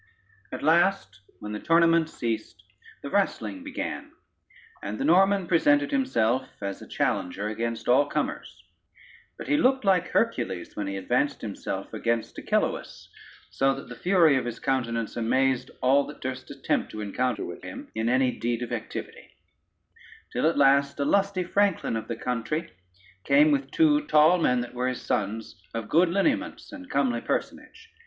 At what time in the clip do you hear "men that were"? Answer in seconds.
24.39-24.87